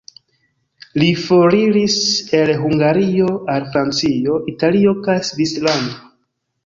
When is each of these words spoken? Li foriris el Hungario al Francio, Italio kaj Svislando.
Li 1.01 1.09
foriris 1.25 1.97
el 2.37 2.53
Hungario 2.63 3.29
al 3.57 3.67
Francio, 3.75 4.41
Italio 4.55 4.95
kaj 5.09 5.19
Svislando. 5.31 6.01